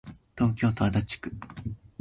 [0.35, 1.31] 東京都足立区